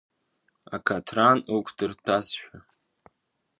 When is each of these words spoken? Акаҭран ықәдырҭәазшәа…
Акаҭран 0.75 1.37
ықәдырҭәазшәа… 1.55 2.55